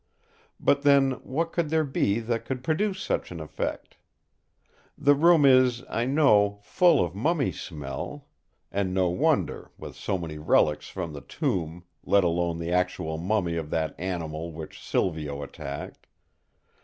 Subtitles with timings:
[0.59, 3.97] But then, what could there be that could produce such an effect?
[4.97, 8.25] The room is, I know, full of mummy smell;
[8.71, 13.57] and no wonder, with so many relics from the tomb, let alone the actual mummy
[13.57, 16.07] of that animal which Silvio attacked.